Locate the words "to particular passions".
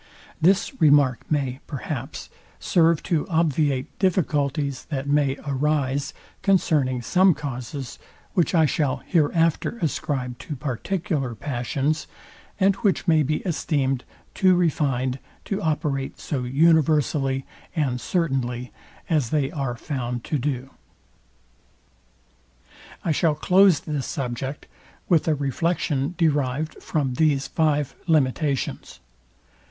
10.39-12.07